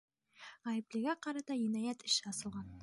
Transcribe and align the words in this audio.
Ғәйеплегә 0.69 1.15
ҡарата 1.27 1.59
енәйәт 1.61 2.11
эше 2.11 2.29
асылған. 2.35 2.79